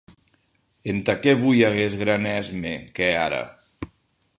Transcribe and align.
Entà 0.93 1.15
qué 1.25 1.35
voi 1.43 1.61
aguest 1.69 1.99
gran 2.03 2.23
èsme 2.37 2.73
qu’è 2.97 3.13
ara? 3.27 3.43